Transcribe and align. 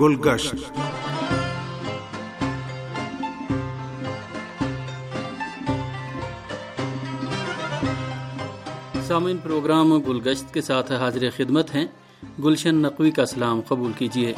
گلگشت۔ 0.00 0.54
سامعین، 9.06 9.36
پروگرام 9.36 9.98
گلگشت 9.98 10.54
کے 10.54 10.60
ساتھ 10.60 10.92
حاضر 10.92 11.28
خدمت 11.36 11.74
ہیں۔ 11.74 11.86
گلشن 12.44 12.74
نقوی 12.74 13.10
کا 13.10 13.26
سلام 13.26 13.60
قبول 13.60 13.92
کیجیے۔ 13.98 14.34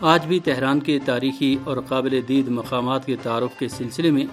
آج 0.00 0.26
بھی 0.26 0.40
تہران 0.40 0.80
کے 0.80 0.98
تاریخی 1.04 1.56
اور 1.64 1.76
قابل 1.88 2.20
دید 2.28 2.48
مقامات 2.48 3.06
کے 3.06 3.16
تعارف 3.22 3.58
کے 3.58 3.68
سلسلے 3.68 4.10
میں 4.10 4.26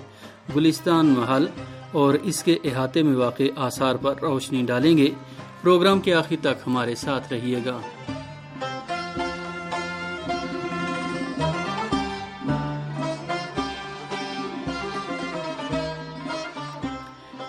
گلستان 0.56 1.06
محل 1.06 1.48
اور 1.92 2.14
اس 2.14 2.44
کے 2.44 2.58
احاطے 2.64 3.04
میں 3.04 3.16
واقع 3.16 3.44
آثار 3.56 3.96
پر 3.96 4.16
روشنی 4.22 4.64
ڈالیں 4.64 4.98
گے۔ 4.98 5.10
پروگرام 5.62 6.00
کے 6.00 6.14
آخر 6.14 6.36
تک 6.42 6.68
ہمارے 6.68 6.96
ساتھ 6.96 7.34
رہیے 7.34 7.60
گا۔ 7.66 7.80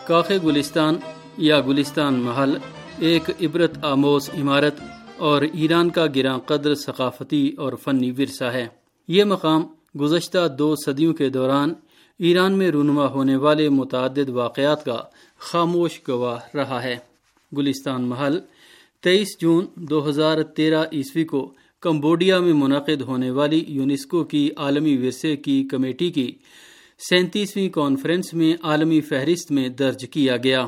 کاخ 0.06 0.32
گلستان 0.44 0.94
یا 1.38 1.60
گلستان 1.60 2.14
محل 2.14 2.56
ایک 2.98 3.30
عبرت 3.42 3.84
آموز 3.84 4.30
عمارت 4.34 4.74
اور 5.16 5.42
ایران 5.42 5.90
کا 5.90 6.06
گراں 6.16 6.38
قدر 6.38 6.74
ثقافتی 6.74 7.52
اور 7.58 7.72
فنی 7.72 8.10
ورثہ 8.10 8.44
ہے۔ 8.44 8.66
یہ 9.08 9.24
مقام 9.24 9.62
گزشتہ 10.00 10.48
دو 10.58 10.74
صدیوں 10.86 11.14
کے 11.14 11.28
دوران 11.28 11.72
ایران 12.18 12.52
میں 12.52 12.70
رونما 12.70 13.06
ہونے 13.06 13.36
والے 13.36 13.68
متعدد 13.68 14.28
واقعات 14.28 14.84
کا 14.84 14.98
خاموش 15.38 16.00
گواہ 16.08 16.56
رہا 16.56 16.82
ہے۔ 16.82 16.96
گلستان 17.56 18.02
محل 18.02 18.38
تیئیس 19.02 19.28
جون 19.40 19.66
دو 19.74 20.08
ہزار 20.08 20.42
تیرہ 20.42 20.84
عیسوی 20.92 21.24
کو 21.24 21.54
کمبوڈیا 21.80 22.40
میں 22.40 22.52
منعقد 22.52 23.00
ہونے 23.00 23.30
والی 23.30 23.64
یونیسکو 23.68 24.24
کی 24.24 24.50
عالمی 24.56 24.96
ورثے 24.96 25.36
کی 25.36 25.68
کمیٹی 25.70 26.10
کی 26.10 26.32
سینتیسویں 27.00 27.68
کانفرنس 27.68 28.32
میں 28.34 28.54
عالمی 28.62 29.00
فہرست 29.00 29.50
میں 29.52 29.68
درج 29.68 30.04
کیا 30.10 30.36
گیا۔ 30.36 30.66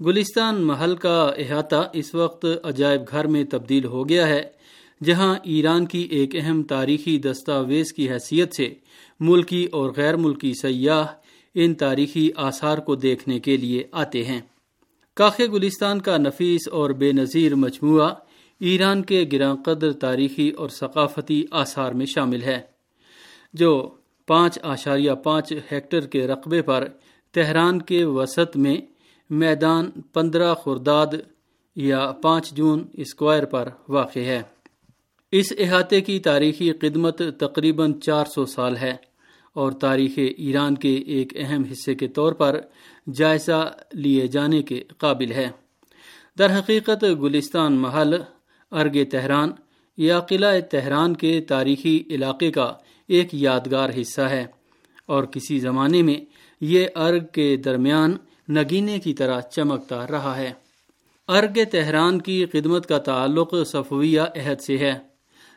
گلستان 0.00 0.60
محل 0.62 0.94
کا 0.96 1.30
احاطہ 1.38 1.90
اس 1.92 2.14
وقت 2.14 2.46
عجائب 2.62 3.02
گھر 3.10 3.26
میں 3.26 3.44
تبدیل 3.44 3.84
ہو 3.84 4.08
گیا 4.08 4.26
ہے، 4.28 4.42
جہاں 5.04 5.34
ایران 5.42 5.86
کی 5.86 6.00
ایک 6.10 6.36
اہم 6.36 6.62
تاریخی 6.62 7.18
دستاویز 7.18 7.92
کی 7.92 8.10
حیثیت 8.10 8.54
سے 8.54 8.68
ملکی 9.20 9.64
اور 9.64 9.90
غیر 9.96 10.16
ملکی 10.16 10.52
سیاح 10.54 11.06
ان 11.54 11.74
تاریخی 11.74 12.30
آثار 12.36 12.78
کو 12.78 12.94
دیکھنے 12.94 13.38
کے 13.38 13.56
لیے 13.56 13.84
آتے 13.92 14.24
ہیں۔ 14.24 14.40
کاخ 15.16 15.40
گلستان 15.52 16.00
کا 16.00 16.16
نفیس 16.16 16.68
اور 16.72 16.90
بے 16.90 17.12
نظیر 17.12 17.54
مجموعہ 17.54 18.08
ایران 18.60 19.02
کے 19.02 19.24
گراں 19.32 19.54
قدر 19.64 19.92
تاریخی 19.92 20.50
اور 20.50 20.68
ثقافتی 20.68 21.42
آثار 21.50 21.92
میں 21.92 22.06
شامل 22.06 22.42
ہے، 22.42 22.60
جو 23.54 23.72
پانچ 24.30 24.58
آشاریہ 24.62 25.12
پانچ 25.12 25.52
ہیکٹر 25.72 26.00
کے 26.00 26.26
رقبے 26.26 26.62
پر 26.62 26.88
تہران 27.32 27.82
کے 27.82 28.04
وسط 28.04 28.56
میں 28.56 28.76
میدان 29.30 29.90
پندرہ 30.12 30.54
خورداد 30.54 31.06
یا 31.76 32.12
پانچ 32.22 32.50
جون 32.50 32.86
اسکوائر 32.92 33.44
پر 33.44 33.68
واقع 33.88 34.18
ہے۔ 34.18 34.42
اس 35.32 35.52
احاطے 35.58 36.00
کی 36.00 36.18
تاریخی 36.18 36.72
خدمت 36.72 37.22
تقریباً 37.38 38.00
چار 38.00 38.24
سو 38.24 38.46
سال 38.46 38.76
ہے 38.76 38.96
اور 39.52 39.72
تاریخ 39.72 40.18
ایران 40.36 40.74
کے 40.74 40.94
ایک 40.94 41.32
اہم 41.36 41.62
حصے 41.72 41.94
کے 41.94 42.08
طور 42.08 42.32
پر 42.32 42.60
جائزہ 43.14 43.74
لیے 43.92 44.26
جانے 44.26 44.62
کے 44.62 44.84
قابل 44.98 45.32
ہے۔ 45.32 45.48
در 46.38 46.58
حقیقت 46.58 47.04
گلستان 47.22 47.72
محل، 47.72 48.14
ارگ 48.72 48.98
تہران 49.10 49.50
یا 49.96 50.20
قلعہ 50.20 50.60
تہران 50.60 51.16
کے 51.16 51.40
تاریخی 51.40 52.02
علاقے 52.10 52.50
کا 52.50 52.74
ایک 53.10 53.28
یادگار 53.32 53.90
حصہ 54.00 54.20
ہے۔ 54.20 54.46
اور 55.06 55.24
کسی 55.24 55.58
زمانے 55.58 56.02
میں 56.02 56.14
یہ 56.60 56.86
ارگ 56.96 57.26
کے 57.32 57.56
درمیان 57.56 58.16
نگینے 58.48 58.98
کی 58.98 59.14
طرح 59.14 59.40
چمکتا 59.40 60.06
رہا 60.06 60.36
ہے۔ 60.36 60.52
ارگ 61.28 61.58
تہران 61.72 62.20
کی 62.20 62.46
خدمت 62.52 62.86
کا 62.86 62.98
تعلق 62.98 63.54
صفویہ 63.66 64.20
عہد 64.20 64.60
سے 64.60 64.78
ہے، 64.78 64.94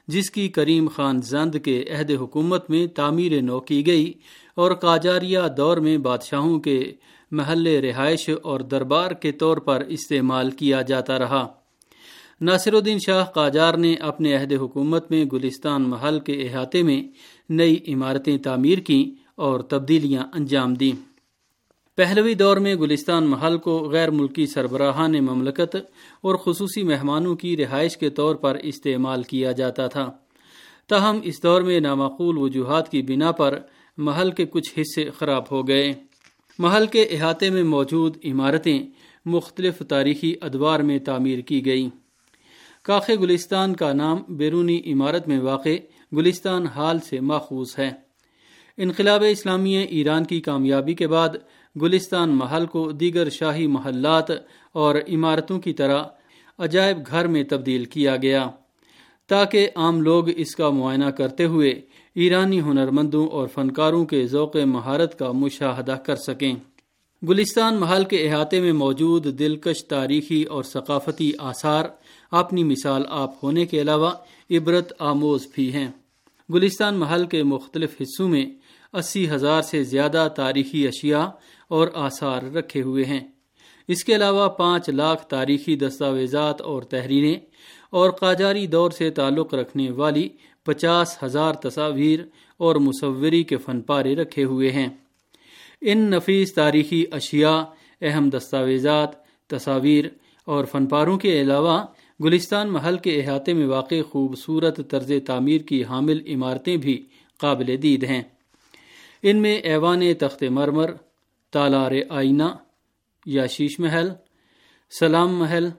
جس 0.08 0.32
کی 0.32 0.48
کریم 0.48 0.88
خان 0.88 1.22
زند 1.22 1.56
کے 1.66 1.86
عہد 1.92 2.12
حکومت 2.12 2.70
میں 2.70 2.88
تعمیر 2.88 3.42
نو 3.42 3.60
کی 3.60 3.88
گئی 3.88 4.14
اور 4.56 4.72
قاجاریہ 4.72 5.40
دور 5.58 5.78
میں 5.78 5.98
بادشاہوں 5.98 6.60
کے 6.60 6.92
محل 7.32 7.68
رہائش 7.68 8.30
اور 8.42 8.60
دربار 8.60 9.12
کے 9.12 9.32
طور 9.32 9.58
پر 9.58 9.84
استعمال 9.88 10.52
کیا 10.52 10.82
جاتا 10.82 11.20
رہا۔ 11.20 11.48
ناصر 12.42 12.74
الدین 12.74 12.98
شاہ 13.06 13.26
قاجار 13.26 13.74
نے 13.74 13.94
اپنے 13.94 14.36
عہد 14.36 14.54
حکومت 14.54 15.12
میں 15.12 15.26
گلستان 15.26 15.82
محل 15.82 16.20
کے 16.20 16.34
احاطے 16.34 16.82
میں 16.82 17.04
نئی 17.50 17.78
عمارتیں 17.88 18.38
تعمیر 18.38 18.78
کیں 18.78 19.24
اور 19.36 19.60
تبدیلیاں 19.60 20.24
انجام 20.34 20.74
دیں۔ 20.74 21.14
پہلوی 21.98 22.34
دور 22.34 22.58
میں 22.58 22.76
گلستان 22.76 23.24
محل 23.24 23.58
کو 23.58 23.90
غیر 23.92 24.12
ملکی 24.12 24.46
سربراہان 24.46 25.12
مملکت 25.12 25.76
اور 26.22 26.36
خصوصی 26.36 26.84
مہمانوں 26.84 27.36
کی 27.36 27.58
رہائش 27.58 27.98
کے 27.98 28.10
طور 28.10 28.36
پر 28.36 28.56
استعمال 28.56 29.24
کیا 29.24 29.52
جاتا 29.52 29.88
تھا۔ 29.88 30.12
تاہم، 30.90 31.20
اس 31.24 31.44
دور 31.44 31.62
میں 31.62 31.80
نامعقول 31.80 32.38
وجوہات 32.38 32.92
کی 32.92 33.02
بنا 33.02 33.32
پر 33.32 33.60
محل 33.98 34.32
کے 34.32 34.46
کچھ 34.46 34.80
حصے 34.80 35.10
خراب 35.10 35.44
ہو 35.52 35.68
گئے۔ 35.68 35.94
محل 36.60 36.88
کے 36.88 37.04
احاطے 37.04 37.50
میں 37.50 37.64
موجود 37.64 38.18
عمارتیں 38.26 38.80
مختلف 39.26 39.82
تاریخی 39.90 40.36
ادوار 40.42 40.80
میں 40.80 41.00
تعمیر 41.00 41.40
کی 41.40 41.66
گئیں۔ 41.66 41.90
کاخ 42.82 43.10
گلستان 43.10 43.76
کا 43.76 43.94
نام 43.94 44.18
بیرونی 44.30 44.82
عمارت 44.86 45.28
میں 45.28 45.40
واقع 45.40 45.70
گلستان 46.16 46.68
حال 46.68 47.00
سے 47.00 47.20
ماخوذ 47.20 47.80
ہے۔ 47.80 47.92
انقلاب 48.78 49.24
اسلامی 49.30 49.78
ایران 49.78 50.24
کی 50.24 50.42
کامیابی 50.42 50.94
کے 50.94 51.08
بعد 51.08 51.30
گلستان 51.82 52.30
محل 52.30 52.66
کو 52.66 52.92
دیگر 52.92 53.30
شاہی 53.30 53.68
محلات 53.68 54.32
اور 54.72 54.96
عمارتوں 54.96 55.60
کی 55.60 55.74
طرح 55.74 56.04
عجائب 56.60 56.98
گھر 57.08 57.28
میں 57.28 57.44
تبدیل 57.44 57.86
کیا 57.86 58.16
گیا۔ 58.16 58.50
تاکہ 59.28 59.70
عام 59.76 60.02
لوگ 60.02 60.30
اس 60.36 60.56
کا 60.56 60.70
معائنہ 60.70 61.06
کرتے 61.06 61.46
ہوئے 61.46 61.82
ایرانی 62.16 62.62
ہنرمندوں 62.62 63.28
اور 63.28 63.48
فنکاروں 63.48 64.06
کے 64.06 64.28
ذوق 64.28 64.56
مہارت 64.56 65.20
کا 65.20 65.32
مشاہدہ 65.32 65.92
کر 65.92 66.16
سکیں۔ 66.16 66.56
گلستان 67.30 67.76
محل 67.76 68.04
کے 68.04 68.30
احاطے 68.30 68.62
میں 68.62 68.74
موجود 68.74 69.40
دلکش 69.40 69.86
تاریخی 69.86 70.44
اور 70.44 70.64
ثقافتی 70.64 71.32
آثار 71.40 71.86
اپنی 72.32 72.64
مثال 72.64 73.04
آپ 73.10 73.44
ہونے 73.44 73.66
کے 73.66 73.82
علاوہ 73.82 74.12
عبرت 74.52 74.94
آموز 75.00 75.48
بھی 75.56 75.74
ہیں۔ 75.74 75.88
گلستان 76.54 76.96
محل 76.96 77.26
کے 77.26 77.44
مختلف 77.44 78.02
حصوں 78.02 78.30
میں 78.30 78.46
اسی 78.94 79.30
ہزار 79.30 79.62
سے 79.62 79.84
زیادہ 79.84 80.28
تاریخی 80.36 80.88
اشیاء 80.88 81.26
اور 81.68 81.88
آثار 81.94 82.44
رکھے 82.44 82.82
ہوئے 82.82 83.06
ہیں۔ 83.06 83.20
اس 83.88 84.04
کے 84.04 84.16
علاوہ 84.16 84.50
پانچ 84.50 84.90
لاکھ 84.90 85.26
تاریخی 85.26 85.76
دستاویزات 85.76 86.62
اور 86.62 86.84
تحریریں 86.84 87.36
اور 87.90 88.10
قاجاری 88.10 88.68
دور 88.68 88.92
سے 88.92 89.10
تعلق 89.10 89.54
رکھنے 89.54 89.92
والی 89.92 90.30
پچاس 90.64 91.24
ہزار 91.24 91.54
تصاویر 91.54 92.20
اور 92.58 92.76
مصوری 92.76 93.44
کے 93.44 93.58
فن 93.58 93.82
پارے 93.82 94.16
رکھے 94.16 94.44
ہوئے 94.44 94.72
ہیں۔ 94.72 94.88
ان 95.82 95.98
نفیس 95.98 96.54
تاریخی 96.54 97.06
اشیاء، 97.12 97.62
اہم 98.02 98.30
دستاویزات، 98.30 99.10
تصاویر 99.48 100.06
اور 100.46 100.66
فن 100.66 100.86
پاروں 100.86 101.18
کے 101.18 101.42
علاوہ 101.42 101.86
گلستان 102.24 102.70
محل 102.70 102.98
کے 102.98 103.22
احاطے 103.22 103.54
میں 103.54 103.68
واقع 103.68 104.02
خوبصورت 104.10 104.80
طرز 104.90 105.12
تعمیر 105.28 105.62
کی 105.62 105.84
حامل 105.84 106.20
عمارتیں 106.28 106.78
بھی 106.78 107.06
قابل 107.38 107.76
دید 107.82 108.04
ہیں۔ 108.04 108.22
ان 109.24 109.38
میں 109.38 109.56
ایوان 109.56 110.14
تخت 110.20 110.44
مرمر، 110.44 110.94
تالار 111.52 111.92
آئینہ 112.10 112.44
یا 113.26 113.46
شیش 113.46 113.80
محل، 113.80 114.10
سلام 115.00 115.40
محل، 115.40 115.70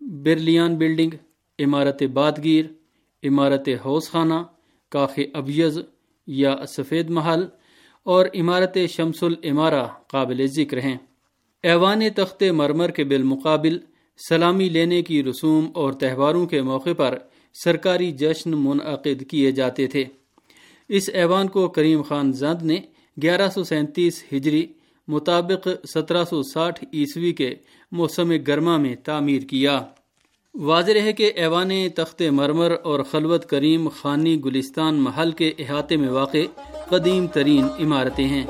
برلیان 0.00 0.76
بلڈنگ، 0.76 1.10
عمارت 1.58 2.02
بادگیر، 2.02 2.64
عمارت 3.22 3.68
حوض 3.68 4.10
خانہ 4.10 4.40
کاخ 4.88 5.18
ابیز 5.34 5.78
یا 6.26 6.56
سفید 6.66 7.10
محل 7.10 7.44
اور 8.02 8.26
عمارت 8.34 8.78
شمس 8.88 9.22
العمارہ 9.22 9.86
قابل 10.06 10.46
ذکر 10.46 10.80
ہیں۔ 10.80 10.96
ایوان 11.62 12.02
تخت 12.16 12.42
مرمر 12.42 12.90
کے 12.90 13.04
بالمقابل 13.04 13.78
سلامی 14.28 14.68
لینے 14.68 15.02
کی 15.02 15.24
رسوم 15.24 15.66
اور 15.74 15.92
تہواروں 15.92 16.46
کے 16.46 16.62
موقع 16.62 16.92
پر 16.96 17.18
سرکاری 17.64 18.12
جشن 18.12 18.50
منعقد 18.50 19.22
کیے 19.30 19.50
جاتے 19.52 19.86
تھے۔ 19.86 20.04
اس 20.88 21.10
ایوان 21.12 21.48
کو 21.48 21.68
کریم 21.68 22.02
خان 22.02 22.32
زند 22.32 22.62
نے 22.62 22.76
گیارہ 23.22 23.48
سو 23.48 23.64
سینتیس 23.64 24.24
ہجری 24.32 24.66
مطابق 25.08 25.68
سترہ 25.88 26.24
سو 26.24 26.42
ساٹھ 26.42 26.84
عیسوی 26.92 27.32
کے 27.32 27.54
موسم 27.92 28.32
گرما 28.46 28.76
میں 28.76 28.96
تعمیر 29.04 29.42
کیا۔ 29.42 29.80
واضح 30.54 31.00
ہے 31.04 31.12
کہ 31.12 31.32
ایوان 31.36 31.70
تخت 31.94 32.22
مرمر 32.22 32.76
اور 32.82 33.00
خلوت 33.00 33.46
کریم 33.46 33.88
خانی 33.88 34.40
گلستان 34.44 34.94
محل 34.94 35.30
کے 35.30 35.52
احاطے 35.58 35.96
میں 35.96 36.08
واقع 36.08 36.44
قدیم 36.88 37.26
ترین 37.26 37.66
عمارتیں 37.78 38.28
ہیں۔ 38.28 38.46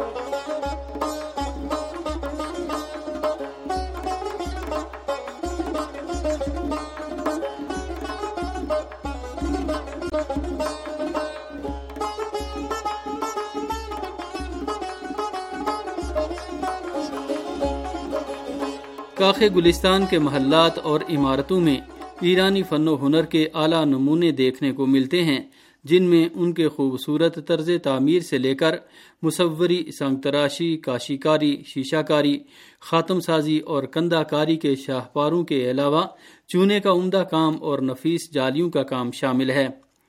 کاخ 19.18 19.42
گلستان 19.56 20.04
کے 20.10 20.18
محلات 20.18 20.78
اور 20.78 21.00
عمارتوں 21.10 21.60
میں 21.60 21.76
ایرانی 22.20 22.62
فن 22.62 22.88
و 22.88 23.06
ہنر 23.06 23.22
کے 23.22 23.48
اعلیٰ 23.54 23.84
نمونے 23.86 24.30
دیکھنے 24.30 24.72
کو 24.72 24.86
ملتے 24.86 25.24
ہیں، 25.24 25.40
جن 25.84 26.02
میں 26.02 26.28
ان 26.34 26.52
کے 26.52 26.68
خوبصورت 26.68 27.48
طرز 27.48 27.70
تعمیر 27.82 28.20
سے 28.20 28.38
لے 28.38 28.54
کر 28.54 28.74
مصوری 29.22 29.90
سنگ 29.98 30.16
تراشی 30.16 30.76
کاشی 30.76 31.16
کاری 31.16 31.62
شیشہ 31.66 32.02
کاری 32.02 32.38
خاتم 32.80 33.20
سازی 33.20 33.58
اور 33.58 33.82
کندہ 33.82 34.22
کاری 34.30 34.56
کے 34.56 34.74
شاہپاروں 34.74 35.44
کے 35.44 35.70
علاوہ 35.70 36.02
چونے 36.48 36.80
کا 36.80 36.92
عمدہ 36.92 37.24
کام 37.30 37.56
اور 37.60 37.78
نفیس 37.78 38.32
جالیوں 38.32 38.70
کا 38.70 38.82
کام 38.82 39.10
شامل 39.10 39.50
ہے۔ 39.50 39.66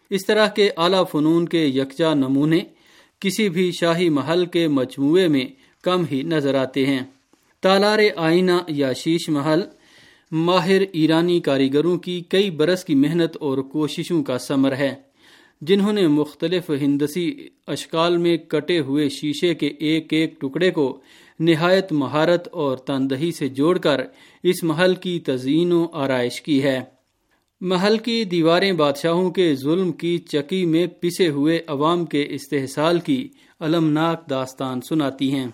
اس 0.09 0.25
طرح 0.25 0.47
کے 0.47 0.69
اعلیٰ 0.77 1.03
فنون 1.11 1.47
کے 1.47 1.65
یکجا 1.65 2.13
نمونے 2.13 2.59
کسی 3.19 3.49
بھی 3.49 3.71
شاہی 3.71 4.09
محل 4.09 4.45
کے 4.45 4.67
مجموعے 4.67 5.27
میں 5.27 5.45
کم 5.83 6.03
ہی 6.11 6.21
نظر 6.21 6.55
آتے 6.55 6.85
ہیں۔ 6.85 7.01
تالار 7.61 7.99
آئینہ 8.15 8.51
یا 8.67 8.93
شیش 8.93 9.29
محل، 9.29 9.61
ماہر 10.31 10.81
ایرانی 10.91 11.39
کاریگروں 11.39 11.97
کی 11.97 12.21
کئی 12.29 12.49
برس 12.49 12.85
کی 12.85 12.95
محنت 12.95 13.37
اور 13.39 13.57
کوششوں 13.57 14.23
کا 14.23 14.37
ثمر 14.37 14.75
ہے، 14.75 14.93
جنہوں 15.61 15.93
نے 15.93 16.07
مختلف 16.07 16.69
ہندسی 16.81 17.47
اشکال 17.67 18.17
میں 18.17 18.37
کٹے 18.37 18.79
ہوئے 18.79 19.09
شیشے 19.09 19.53
کے 19.53 19.67
ایک 19.67 20.13
ایک 20.13 20.41
ٹکڑے 20.41 20.71
کو 20.71 20.99
نہایت 21.39 21.91
مہارت 21.91 22.47
اور 22.47 22.77
تندہی 22.77 23.31
سے 23.31 23.47
جوڑ 23.49 23.77
کر 23.77 24.01
اس 24.43 24.63
محل 24.63 24.95
کی 24.95 25.19
تزئین 25.19 25.71
و 25.71 25.87
آرائش 25.93 26.41
کی 26.41 26.63
ہے۔ 26.63 26.79
محل 27.61 27.97
کی 27.97 28.23
دیواریں 28.23 28.71
بادشاہوں 28.71 29.31
کے 29.31 29.55
ظلم 29.55 29.91
کی 29.91 30.17
چکی 30.17 30.65
میں 30.65 30.87
پسے 30.87 31.27
ہوئے 31.27 31.59
عوام 31.67 32.05
کے 32.05 32.25
استحصال 32.29 32.99
کی 32.99 33.27
المناک 33.59 34.29
داستان 34.29 34.81
سناتی 34.81 35.31
ہیں۔ 35.31 35.47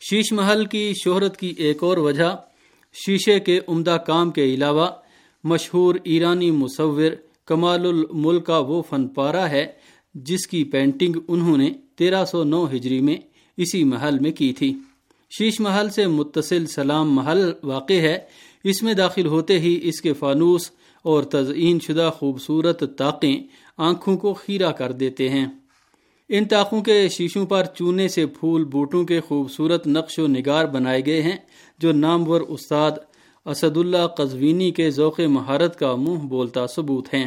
شیش 0.00 0.32
محل 0.32 0.64
کی 0.64 0.92
شہرت 1.04 1.36
کی 1.36 1.54
ایک 1.56 1.82
اور 1.82 1.96
وجہ 1.96 2.36
شیشے 3.06 3.40
کے 3.40 3.60
عمدہ 3.68 3.98
کام 4.06 4.30
کے 4.30 4.44
علاوہ 4.44 4.88
مشہور 5.44 5.94
ایرانی 6.04 6.50
مصور 6.50 7.12
کمال 7.46 7.86
الملک 7.86 8.46
کا 8.46 8.58
وہ 8.58 8.82
فن 8.82 9.08
پارا 9.08 9.50
ہے 9.50 9.66
جس 10.14 10.46
کی 10.46 10.64
پینٹنگ 10.64 11.16
انہوں 11.28 11.56
نے 11.56 11.72
تیرہ 11.96 12.24
سو 12.24 12.44
نو 12.44 12.66
ہجری 12.72 13.00
میں 13.00 13.16
اسی 13.56 13.84
محل 13.84 14.18
میں 14.18 14.32
کی 14.32 14.52
تھی۔ 14.52 14.74
شیش 15.38 15.60
محل 15.60 15.88
سے 15.88 16.06
متصل 16.06 16.66
سلام 16.66 17.14
محل 17.14 17.52
واقع 17.62 17.92
ہے۔ 17.92 18.18
اس 18.64 18.82
میں 18.82 18.94
داخل 18.94 19.26
ہوتے 19.26 19.58
ہی 19.58 19.80
اس 19.82 20.00
کے 20.00 20.12
فانوس 20.12 20.70
اور 21.02 21.22
تزئین 21.22 21.78
شدہ 21.80 22.10
خوبصورت 22.16 22.98
طاقیں 22.98 23.42
آنکھوں 23.78 24.16
کو 24.16 24.34
خیرہ 24.34 24.72
کر 24.72 24.92
دیتے 24.92 25.28
ہیں۔ 25.28 25.46
ان 26.30 26.44
طاقوں 26.44 26.80
کے 26.82 27.08
شیشوں 27.08 27.44
پر 27.46 27.64
چونے 27.74 28.06
سے 28.08 28.24
پھول 28.26 28.64
بوٹوں 28.64 29.02
کے 29.04 29.20
خوبصورت 29.20 29.86
نقش 29.86 30.18
و 30.18 30.26
نگار 30.26 30.64
بنائے 30.64 31.00
گئے 31.06 31.22
ہیں، 31.22 31.36
جو 31.78 31.92
نامور 31.92 32.40
استاد 32.40 32.98
اسد 33.46 33.76
اللہ 33.76 34.06
قزوینی 34.06 34.70
کے 34.70 34.90
ذوق 34.90 35.18
مہارت 35.20 35.78
کا 35.78 35.94
منہ 35.94 36.26
بولتا 36.28 36.66
ثبوت 36.66 37.12
ہیں۔ 37.14 37.26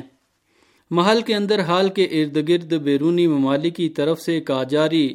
محل 0.91 1.21
کے 1.21 1.35
اندر 1.35 1.61
حال 1.61 1.89
کے 1.89 2.03
ارد 2.03 2.37
گرد 2.49 2.73
بیرونی 2.73 3.27
ممالک 3.27 3.75
کی 3.75 3.89
طرف 3.89 4.21
سے 4.21 4.39
کاجاری 4.41 5.05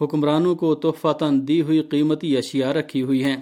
حکمرانوں 0.00 0.54
کو 0.54 0.74
تحفہ 0.74 1.30
دی 1.48 1.60
ہوئی 1.62 1.80
قیمتی 1.80 2.36
اشیاء 2.36 2.72
رکھی 2.72 3.02
ہوئی 3.02 3.24
ہیں، 3.24 3.36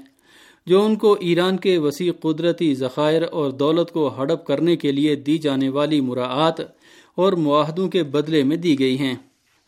جو 0.67 0.85
ان 0.85 0.97
کو 0.97 1.17
ایران 1.21 1.57
کے 1.57 1.79
وسیع 1.79 2.13
قدرتی 2.21 2.75
ذخائر 2.75 3.23
اور 3.23 3.51
دولت 3.51 3.93
کو 3.93 4.09
ہڑپ 4.09 4.47
کرنے 4.47 4.77
کے 4.77 4.93
لیے 4.93 5.17
دی 5.17 5.39
جانے 5.39 5.69
والی 5.69 6.01
مراعات 6.01 6.61
اور 7.15 7.33
معاہدوں 7.33 7.89
کے 7.89 8.03
بدلے 8.03 8.43
میں 8.43 8.57
دی 8.57 8.79
گئی 8.79 8.99
ہیں۔ 8.99 9.15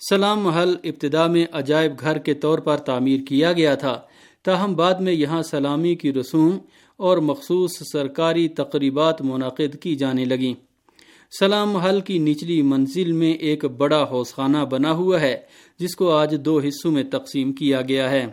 سلام 0.00 0.40
محل 0.40 0.74
ابتدا 0.84 1.26
میں 1.26 1.46
عجائب 1.52 1.92
گھر 2.00 2.18
کے 2.18 2.34
طور 2.34 2.58
پر 2.58 2.76
تعمیر 2.76 3.20
کیا 3.20 3.52
گیا 3.52 3.74
تھا۔ 3.74 4.00
تاہم 4.44 4.74
بعد 4.74 4.94
میں 4.94 5.12
یہاں 5.12 5.42
سلامی 5.42 5.94
کی 5.94 6.12
رسوم 6.12 6.58
اور 6.96 7.18
مخصوص 7.18 7.70
سرکاری 7.92 8.48
تقریبات 8.48 9.22
منعقد 9.22 9.82
کی 9.82 9.96
جانے 9.96 10.24
لگیں۔ 10.24 10.54
سلام 11.40 11.70
محل 11.70 12.00
کی 12.00 12.18
نچلی 12.18 12.62
منزل 12.62 13.12
میں 13.12 13.32
ایک 13.32 13.64
بڑا 13.64 14.06
حوض 14.10 14.26
خانہ 14.26 14.58
بنا 14.70 14.92
ہوا 14.92 15.20
ہے، 15.20 15.36
جس 15.78 15.96
کو 15.96 16.10
آج 16.10 16.36
دو 16.44 16.58
حصوں 16.58 16.92
میں 16.92 17.02
تقسیم 17.02 17.52
کیا 17.52 17.80
گیا 17.80 18.10
ہے۔ 18.10 18.26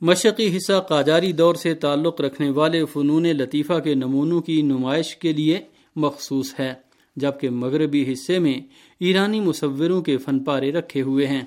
مشقی 0.00 0.56
حصہ 0.56 0.80
قاجاری 0.88 1.32
دور 1.32 1.54
سے 1.54 1.74
تعلق 1.74 2.20
رکھنے 2.20 2.50
والے 2.50 2.84
فنون 2.84 3.22
لطیفہ 3.22 3.78
کے 3.84 3.94
نمونوں 3.94 4.40
کی 4.40 4.62
نمائش 4.62 5.16
کے 5.16 5.32
لیے 5.32 5.58
مخصوص 5.96 6.60
ہے۔ 6.60 6.89
جبکہ 7.20 7.50
مغربی 7.50 8.12
حصے 8.12 8.38
میں 8.38 8.54
ایرانی 9.00 9.40
مصوروں 9.40 10.02
کے 10.02 10.16
فن 10.16 10.38
پارے 10.38 10.72
رکھے 10.72 11.02
ہوئے 11.02 11.26
ہیں۔ 11.26 11.42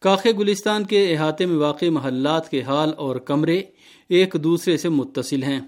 کاخ 0.00 0.26
گلستان 0.38 0.84
کے 0.84 1.12
احاطے 1.12 1.46
میں 1.46 1.56
واقع 1.56 1.86
محلات 1.86 2.50
کے 2.50 2.62
حال 2.62 2.90
اور 2.96 3.16
کمرے 3.16 3.62
ایک 4.08 4.36
دوسرے 4.44 4.76
سے 4.76 4.88
متصل 4.88 5.42
ہیں، 5.42 5.60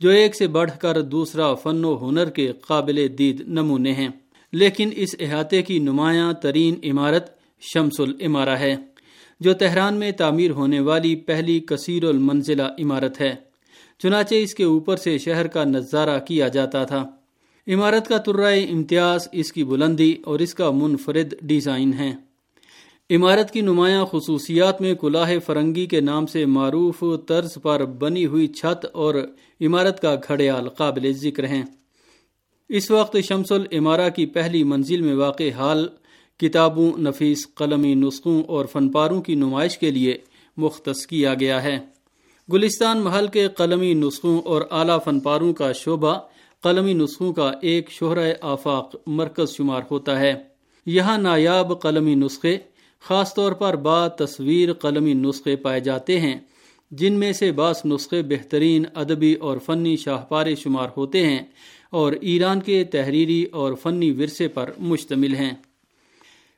جو 0.00 0.10
ایک 0.10 0.36
سے 0.36 0.46
بڑھ 0.46 0.70
کر 0.80 1.00
دوسرا 1.00 1.54
فن 1.54 1.84
و 1.84 2.08
ہنر 2.08 2.30
کے 2.30 2.52
قابل 2.66 3.06
دید 3.18 3.40
نمونے 3.48 3.92
ہیں۔ 3.92 4.08
لیکن 4.52 4.90
اس 4.96 5.16
احاطے 5.20 5.62
کی 5.62 5.78
نمایاں 5.78 6.32
ترین 6.32 6.74
عمارت 6.84 7.26
شمس 7.60 8.00
العمارہ 8.00 8.56
ہے، 8.56 8.76
جو 9.40 9.52
تہران 9.52 9.94
میں 9.94 10.10
تعمیر 10.12 10.50
ہونے 10.50 10.80
والی 10.80 11.14
پہلی 11.16 11.60
کثیر 11.60 12.04
المنزلہ 12.04 12.68
عمارت 12.78 13.20
ہے۔ 13.20 13.34
چنانچہ 13.98 14.34
اس 14.34 14.54
کے 14.54 14.64
اوپر 14.64 14.96
سے 14.96 15.18
شہر 15.18 15.46
کا 15.46 15.64
نظارہ 15.64 16.18
کیا 16.18 16.48
جاتا 16.48 16.84
تھا۔ 16.84 17.04
عمارت 17.68 18.08
کا 18.08 18.18
ترائے 18.18 18.64
امتیاز 18.64 19.28
اس 19.32 19.52
کی 19.52 19.64
بلندی 19.64 20.14
اور 20.24 20.38
اس 20.38 20.54
کا 20.54 20.70
منفرد 20.70 21.34
ڈیزائن 21.42 21.92
ہے۔ 21.92 22.12
عمارت 23.10 23.50
کی 23.50 23.60
نمایاں 23.60 24.06
خصوصیات 24.06 24.80
میں 24.80 24.94
کلاہ 24.94 25.32
فرنگی 25.46 25.86
کے 25.86 26.00
نام 26.00 26.26
سے 26.26 26.46
معروف 26.46 27.04
طرز 27.26 27.58
پر 27.62 27.84
بنی 27.84 28.26
ہوئی 28.26 28.46
چھت 28.46 28.86
اور 28.92 29.14
عمارت 29.60 30.02
کا 30.02 30.14
گھڑیال 30.28 30.68
قابل 30.68 31.12
ذکر 31.12 31.46
ہیں۔ 31.46 31.62
اس 32.68 32.90
وقت 32.90 33.16
شمس 33.28 33.52
العمارہ 33.52 34.08
کی 34.08 34.26
پہلی 34.26 34.64
منزل 34.64 35.00
میں 35.00 35.14
واقع 35.14 35.50
حال، 35.50 35.88
کتابوں، 36.38 36.98
نفیس، 36.98 37.54
قلمی 37.54 37.94
نسخوں 37.94 38.42
اور 38.42 38.64
فن 38.64 38.88
پاروں 38.88 39.22
کی 39.22 39.34
نمائش 39.34 39.78
کے 39.78 39.90
لیے 39.90 40.18
مختص 40.56 41.06
کیا 41.06 41.34
گیا 41.34 41.62
ہے۔ 41.62 41.78
گلستان 42.52 42.98
محل 42.98 43.26
کے 43.26 43.48
قلمی 43.48 43.94
نسخوں 43.94 44.40
اور 44.40 44.62
اعلیٰ 44.70 44.98
فن 45.04 45.20
پاروں 45.20 45.52
کا 45.52 45.72
شعبہ 45.72 46.18
قلمی 46.62 46.92
نسخوں 46.92 47.32
کا 47.32 47.52
ایک 47.62 47.90
شہرۂ 47.90 48.30
آفاق 48.40 48.96
مرکز 49.06 49.56
شمار 49.56 49.82
ہوتا 49.90 50.20
ہے۔ 50.20 50.34
یہاں 50.86 51.18
نایاب 51.18 51.80
قلمی 51.80 52.14
نسخے، 52.14 52.58
خاص 53.00 53.34
طور 53.34 53.52
پر 53.52 53.76
با 53.76 54.08
تصویر 54.08 54.72
قلمی 54.72 55.14
نسخے 55.14 55.56
پائے 55.56 55.80
جاتے 55.80 56.20
ہیں، 56.20 56.40
جن 56.90 57.12
میں 57.12 57.32
سے 57.32 57.52
بعض 57.52 57.74
نسخے 57.84 58.22
بہترین 58.22 58.84
ادبی 58.94 59.34
اور 59.34 59.58
فنی 59.58 59.96
شاہپارے 59.96 60.54
شمار 60.54 60.88
ہوتے 60.96 61.26
ہیں 61.26 61.38
اور 61.90 62.12
ایران 62.12 62.60
کے 62.60 62.84
تحریری 62.84 63.44
اور 63.44 63.72
فنی 63.74 64.10
ورثے 64.10 64.48
پر 64.48 64.70
مشتمل 64.78 65.34
ہیں۔ 65.34 65.52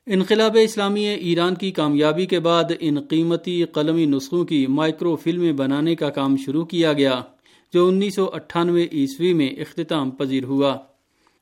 انقلاب 0.07 0.57
اسلامی 0.63 1.05
ایران 1.05 1.55
کی 1.55 1.71
کامیابی 1.71 2.27
کے 2.27 2.41
بعد 2.41 2.65
ان 2.81 3.01
قیمتی 3.01 3.65
قلمی 3.65 4.07
نسخوں 4.07 4.45
کی 4.45 4.67
مائکرو 4.67 5.17
فلمیں 5.17 5.53
بنانے 5.53 5.95
کا 5.95 6.11
کام 6.11 6.37
شروع 6.37 6.65
کیا 6.65 6.93
گیا۔ 6.93 7.21
جو 7.73 7.89
انیس 7.89 8.15
سو 8.15 8.31
اٹھانوے 8.33 8.87
عیسوی 8.93 9.33
میں 9.35 9.51
اختتام 9.51 10.11
پذیر 10.11 10.45
ہوا۔ 10.45 10.77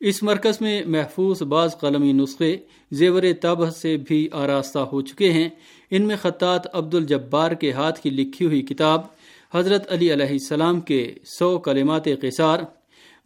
اس 0.00 0.22
مرکز 0.22 0.60
میں 0.60 0.82
محفوظ 0.86 1.42
بعض 1.42 1.78
قلمی 1.80 2.12
نسخے 2.12 2.56
زیور 2.90 3.22
تب 3.40 3.70
سے 3.76 3.96
بھی 3.96 4.28
آراستہ 4.32 4.78
ہو 4.78 5.00
چکے 5.00 5.32
ہیں۔ 5.32 5.48
ان 5.90 6.02
میں 6.02 6.16
خطاط 6.16 6.66
عبد 6.72 6.94
الجبار 6.94 7.52
کے 7.52 7.72
ہاتھ 7.72 8.00
کی 8.00 8.10
لکھی 8.10 8.46
ہوئی 8.46 8.62
کتاب، 8.62 9.00
حضرت 9.54 9.92
علی 9.92 10.12
علیہ 10.12 10.26
السلام 10.26 10.80
کے 10.80 11.14
سو 11.38 11.58
کلمات 11.58 12.04
قصار، 12.04 12.58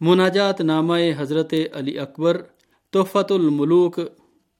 مناجات 0.01 0.61
نامہ 0.61 0.93
حضرت 1.17 1.53
علی 1.73 1.99
اکبر 1.99 2.41
تحفت 2.91 3.31
الملوک 3.31 3.99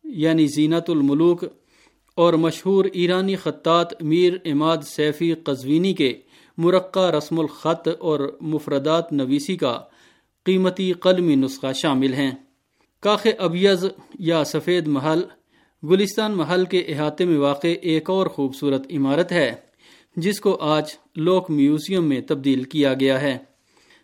یعنی 0.03 0.47
زینت 0.47 0.89
الملوک 0.89 1.45
اور 2.15 2.33
مشہور 2.33 2.85
ایرانی 2.93 3.35
خطاط 3.35 4.03
میر 4.03 4.33
اماد 4.45 4.77
سیفی 4.85 5.33
قزوینی 5.33 5.93
کے 5.93 6.13
مرقع 6.57 7.11
رسم 7.11 7.39
الخط 7.39 7.89
اور 7.99 8.37
مفردات 8.41 9.13
نویسی 9.13 9.57
کا 9.57 9.79
قیمتی 10.45 10.93
قلمی 10.93 11.35
نسخہ 11.35 11.73
شامل 11.73 12.13
ہیں۔ 12.13 12.31
کاخ 12.99 13.27
ابیز 13.37 13.85
یا 14.19 14.43
سفید 14.43 14.87
محل، 14.87 15.21
گلستان 15.83 16.31
محل 16.31 16.65
کے 16.65 16.79
احاطے 16.87 17.25
میں 17.25 17.37
واقع 17.37 17.67
ایک 17.81 18.09
اور 18.09 18.27
خوبصورت 18.27 18.87
عمارت 18.91 19.31
ہے، 19.31 19.55
جس 20.15 20.39
کو 20.39 20.55
آج 20.55 20.83
لوک 21.15 21.51
میوزیم 21.51 22.03
میں 22.03 22.21
تبدیل 22.21 22.63
کیا 22.63 22.93
گیا 22.93 23.21
ہے۔ 23.21 23.37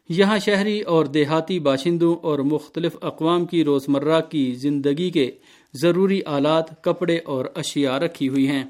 یہاں 0.10 0.40
شہری 0.40 0.82
اور 0.82 1.06
دیہاتی 1.06 1.60
باشندوں 1.60 2.16
اور 2.16 2.40
مختلف 2.40 2.98
اقوام 3.02 3.46
کی 3.46 3.64
روزمرہ 3.64 4.22
کی 4.22 4.52
زندگی 4.52 5.10
کے 5.10 5.32
ضروری 5.74 6.22
آلات، 6.26 6.84
کپڑے 6.84 7.20
اور 7.26 7.46
اشیاء 7.56 7.98
رکھی 7.98 8.30
ہوئی 8.30 8.48
ہیں۔ 8.48 8.64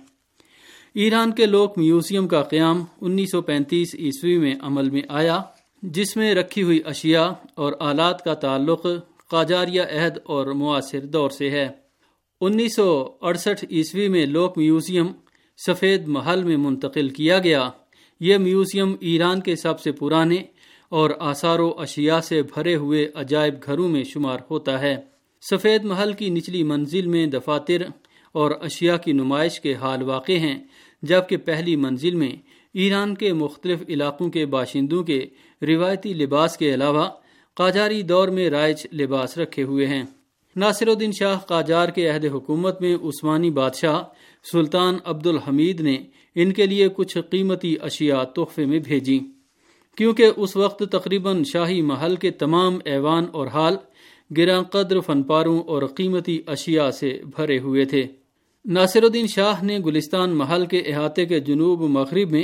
ایران 0.93 1.31
کے 1.31 1.45
لوک 1.45 1.77
میوزیم 1.77 2.27
کا 2.27 2.43
قیام 2.43 2.83
انیس 3.01 3.31
سو 3.31 3.41
پینتیس 3.41 3.95
عیسوی 3.95 4.37
میں 4.37 4.55
عمل 4.61 4.89
میں 4.89 5.01
آیا، 5.09 5.41
جس 5.83 6.17
میں 6.17 6.35
رکھی 6.35 6.63
ہوئی 6.63 6.79
اشیاء 6.85 7.27
اور 7.55 7.73
آلات 7.79 8.23
کا 8.23 8.33
تعلق 8.33 8.87
قاجاریہ 9.31 9.81
عہد 9.81 10.17
اور 10.23 10.47
معاصر 10.47 10.99
دور 10.99 11.29
سے 11.29 11.49
ہے۔ 11.49 11.67
انیس 12.41 12.75
سو 12.75 13.11
اڑسٹھ 13.21 13.65
عیسوی 13.71 14.07
میں 14.07 14.25
لوک 14.25 14.57
میوزیم 14.57 15.07
سفید 15.67 16.07
محل 16.07 16.43
میں 16.43 16.57
منتقل 16.57 17.09
کیا 17.09 17.39
گیا۔ 17.39 17.69
یہ 18.19 18.37
میوزیم 18.37 18.95
ایران 18.99 19.41
کے 19.41 19.55
سب 19.55 19.79
سے 19.79 19.91
پرانے 19.91 20.37
اور 20.89 21.09
آثار 21.19 21.59
و 21.59 21.73
اشیاء 21.77 22.19
سے 22.19 22.41
بھرے 22.41 22.75
ہوئے 22.75 23.11
عجائب 23.15 23.53
گھروں 23.65 23.87
میں 23.87 24.03
شمار 24.03 24.37
ہوتا 24.49 24.81
ہے۔ 24.81 24.95
سفید 25.51 25.83
محل 25.83 26.13
کی 26.13 26.29
نچلی 26.29 26.63
منزل 26.63 27.07
میں 27.07 27.25
دفاتر 27.27 27.81
اور 28.31 28.51
اشیاء 28.61 28.97
کی 28.97 29.11
نمائش 29.11 29.59
کے 29.59 29.73
حال 29.73 30.01
واقع 30.01 30.31
ہیں، 30.31 30.59
جبکہ 31.01 31.37
پہلی 31.37 31.75
منزل 31.75 32.15
میں 32.15 32.31
ایران 32.73 33.15
کے 33.15 33.33
مختلف 33.33 33.83
علاقوں 33.89 34.29
کے 34.29 34.45
باشندوں 34.45 35.03
کے 35.03 35.25
روایتی 35.61 36.13
لباس 36.13 36.57
کے 36.57 36.73
علاوہ 36.73 37.09
قاجاری 37.53 38.01
دور 38.01 38.27
میں 38.27 38.49
رائج 38.49 38.87
لباس 38.93 39.37
رکھے 39.37 39.63
ہوئے 39.63 39.87
ہیں۔ 39.87 40.03
ناصر 40.55 40.87
الدین 40.87 41.11
شاہ 41.11 41.39
قاجار 41.39 41.89
کے 41.89 42.09
عہد 42.09 42.25
حکومت 42.25 42.81
میں 42.81 42.95
عثمانی 42.95 43.49
بادشاہ 43.49 44.03
سلطان 44.51 44.97
عبد 45.05 45.27
الحمید 45.27 45.81
نے 45.81 45.97
ان 46.35 46.53
کے 46.53 46.65
لیے 46.65 46.87
کچھ 46.95 47.17
قیمتی 47.29 47.75
اشیاء 47.81 48.23
تحفے 48.23 48.65
میں 48.65 48.79
بھیجی 48.79 49.19
کیونکہ 49.97 50.31
اس 50.37 50.55
وقت 50.55 50.83
تقریباً 50.91 51.43
شاہی 51.43 51.81
محل 51.81 52.15
کے 52.15 52.31
تمام 52.31 52.77
ایوان 52.85 53.25
اور 53.31 53.47
حال 53.47 53.77
گراں 54.37 54.63
قدر 54.63 54.99
فن 54.99 55.23
پاروں 55.23 55.59
اور 55.59 55.81
قیمتی 55.95 56.41
اشیاء 56.47 56.89
سے 56.89 57.19
بھرے 57.35 57.59
ہوئے 57.59 57.85
تھے۔ 57.85 58.03
ناصر 58.65 59.03
الدین 59.03 59.27
شاہ 59.27 59.63
نے 59.63 59.79
گلستان 59.79 60.29
محل 60.29 60.65
کے 60.65 60.79
احاطے 60.79 61.25
کے 61.25 61.39
جنوب 61.39 61.81
مغرب 61.81 62.31
میں، 62.31 62.43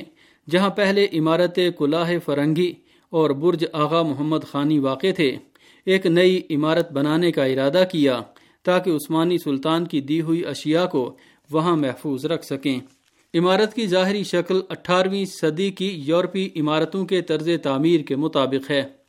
جہاں 0.49 0.69
پہلے 0.69 1.07
عمارت 1.13 1.59
کلاہ 1.77 2.11
فرنگی 2.25 2.73
اور 3.09 3.29
برج 3.29 3.65
آغا 3.73 4.01
محمد 4.01 4.43
خانی 4.47 4.79
واقع 4.79 5.07
تھے، 5.15 5.35
ایک 5.85 6.05
نئی 6.05 6.41
عمارت 6.49 6.91
بنانے 6.91 7.31
کا 7.31 7.43
ارادہ 7.43 7.83
کیا 7.91 8.21
تاکہ 8.63 8.89
عثمانی 8.89 9.37
سلطان 9.37 9.85
کی 9.85 10.01
دی 10.01 10.21
ہوئی 10.21 10.45
اشیاء 10.45 10.85
کو 10.85 11.17
وہاں 11.51 11.75
محفوظ 11.75 12.25
رکھ 12.25 12.45
سکیں۔ 12.45 12.79
عمارت 13.33 13.73
کی 13.73 13.87
ظاہری 13.87 14.23
شکل 14.23 14.61
اٹھارہویں 14.69 15.25
صدی 15.25 15.71
کی 15.71 16.01
یورپی 16.05 16.49
عمارتوں 16.55 17.05
کے 17.05 17.21
طرز 17.21 17.49
تعمیر 17.63 18.01
کے 18.01 18.15
مطابق 18.15 18.71
ہے۔ 18.71 19.02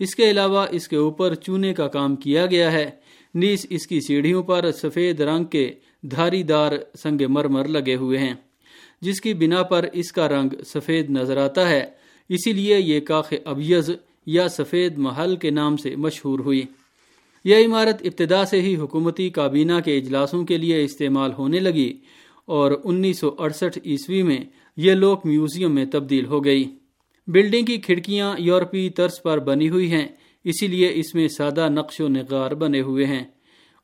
اس 0.00 0.14
کے 0.14 0.30
علاوہ 0.30 0.66
اس 0.70 0.88
کے 0.88 0.96
اوپر 0.96 1.34
چونے 1.34 1.74
کا 1.74 1.88
کام 1.88 2.16
کیا 2.16 2.46
گیا 2.46 2.72
ہے۔ 2.72 2.90
نیز 3.34 3.66
اس 3.70 3.86
کی 3.86 4.00
سیڑھیوں 4.00 4.42
پر 4.42 4.70
سفید 4.72 5.20
رنگ 5.20 5.44
کے 5.44 5.72
دھاری 6.02 6.42
دار 6.42 6.72
سنگ 7.02 7.22
مرمر 7.28 7.68
لگے 7.68 7.94
ہوئے 7.94 8.18
ہیں، 8.18 8.34
جس 9.02 9.20
کی 9.20 9.34
بنا 9.34 9.62
پر 9.62 9.86
اس 9.92 10.12
کا 10.12 10.28
رنگ 10.28 10.54
سفید 10.66 11.10
نظر 11.10 11.36
آتا 11.36 11.68
ہے۔ 11.68 11.84
اسی 12.28 12.52
لیے 12.52 12.80
یہ 12.80 13.00
کاخ 13.00 13.32
ابیز 13.44 13.90
یا 14.26 14.48
سفید 14.48 14.98
محل 14.98 15.36
کے 15.36 15.50
نام 15.50 15.76
سے 15.76 15.96
مشہور 15.96 16.38
ہوئی۔ 16.38 16.62
یہ 17.44 17.64
عمارت 17.66 18.02
ابتدا 18.04 18.44
سے 18.44 18.60
ہی 18.60 18.76
حکومتی 18.76 19.30
کابینہ 19.30 19.80
کے 19.84 19.96
اجلاسوں 19.96 20.44
کے 20.44 20.56
لیے 20.58 20.82
استعمال 20.84 21.32
ہونے 21.32 21.58
لگی 21.58 21.92
اور 22.44 22.72
انیس 22.84 23.18
سو 23.18 23.34
اڑسٹھ 23.38 23.78
عیسوی 23.86 24.22
میں 24.22 24.38
یہ 24.76 24.92
لوک 24.92 25.26
میوزیم 25.26 25.74
میں 25.74 25.84
تبدیل 25.84 26.26
ہو 26.26 26.44
گئی۔ 26.44 26.64
بلڈنگ 27.26 27.64
کی 27.64 27.76
کھڑکیاں 27.76 28.34
یورپی 28.38 28.90
طرز 28.90 29.22
پر 29.22 29.38
بنی 29.38 29.68
ہوئی 29.68 29.90
ہیں، 29.90 30.08
اسی 30.44 30.66
لیے 30.66 30.90
اس 30.94 31.14
میں 31.14 31.28
سادہ 31.28 31.68
نقش 31.68 32.00
و 32.00 32.08
نگار 32.08 32.50
بنے 32.50 32.80
ہوئے 32.80 33.06
ہیں۔ 33.06 33.24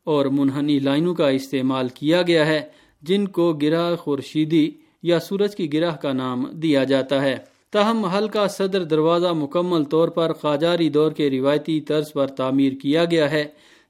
اور 0.05 0.27
منحنی 0.27 0.79
لائنوں 0.79 1.15
کا 1.15 1.29
استعمال 1.29 1.89
کیا 1.89 2.23
گیا 2.23 2.47
ہے، 2.47 2.61
جن 3.03 3.29
کو 3.29 3.53
گرہ 3.53 3.97
خورشیدی 3.97 4.71
یا 5.03 5.21
سورج 5.21 5.57
کی 5.57 5.73
گرہ 5.73 5.91
کا 5.91 6.13
نام 6.13 6.45
دیا 6.51 6.85
جاتا 6.85 7.23
ہے۔ 7.23 7.37
تاہم 7.73 7.99
محل 7.99 8.29
کا 8.29 8.49
صدر 8.49 8.85
دروازہ 8.85 9.29
مکمل 9.29 9.85
طور 9.85 10.09
پر 10.09 10.33
قاجاری 10.33 10.89
دور 10.89 11.13
کے 11.13 11.31
روایتی 11.31 11.81
طرز 11.81 12.13
پر 12.13 12.27
تعمیر 12.27 12.73
کیا 12.73 13.05
گیا 13.05 13.31
ہے، 13.31 13.45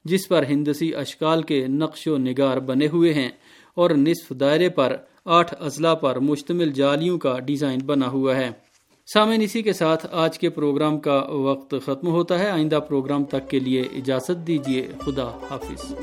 جس 0.05 0.27
پر 0.27 0.43
ہندسی 0.49 0.95
اشکال 0.95 1.43
کے 1.43 1.67
نقش 1.67 2.07
و 2.07 2.17
نگار 2.17 2.57
بنے 2.57 2.87
ہوئے 2.87 3.13
ہیں۔ 3.13 3.29
اور 3.73 3.89
نصف 3.89 4.29
دائرے 4.29 4.69
پر 4.69 4.95
آٹھ 5.25 5.53
اضلاع 5.59 5.93
پر 5.93 6.19
مشتمل 6.19 6.71
جالیوں 6.71 7.17
کا 7.17 7.39
ڈیزائن 7.39 7.79
بنا 7.85 8.07
ہوا 8.07 8.35
ہے۔ 8.35 8.70
سامعین، 9.05 9.41
اسی 9.41 9.61
کے 9.61 9.73
ساتھ 9.73 10.05
آج 10.11 10.39
کے 10.39 10.49
پروگرام 10.49 10.99
کا 10.99 11.25
وقت 11.29 11.75
ختم 11.85 12.07
ہوتا 12.07 12.39
ہے۔ 12.39 12.49
آئندہ 12.49 12.79
پروگرام 12.87 13.23
تک 13.23 13.49
کے 13.49 13.59
لیے 13.59 13.81
اجازت 13.81 14.47
دیجیے 14.47 14.87
خدا 15.05 15.27
حافظ۔ 15.51 15.93